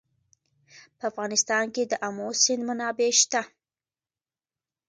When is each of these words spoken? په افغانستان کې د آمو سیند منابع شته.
په 0.97 1.03
افغانستان 1.11 1.65
کې 1.73 1.83
د 1.87 1.93
آمو 2.07 2.27
سیند 2.43 2.63
منابع 2.69 3.09
شته. 3.21 3.41